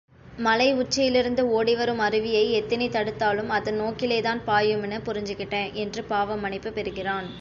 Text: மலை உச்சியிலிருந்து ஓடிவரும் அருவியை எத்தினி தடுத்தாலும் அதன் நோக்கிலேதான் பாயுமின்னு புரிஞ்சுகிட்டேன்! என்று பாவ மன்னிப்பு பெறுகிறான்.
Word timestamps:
மலை 0.37 0.67
உச்சியிலிருந்து 0.73 1.43
ஓடிவரும் 1.49 2.01
அருவியை 2.01 2.41
எத்தினி 2.51 2.87
தடுத்தாலும் 2.89 3.49
அதன் 3.49 3.79
நோக்கிலேதான் 3.81 4.41
பாயுமின்னு 4.47 4.99
புரிஞ்சுகிட்டேன்! 5.05 5.71
என்று 5.75 6.03
பாவ 6.05 6.37
மன்னிப்பு 6.37 6.71
பெறுகிறான். 6.71 7.29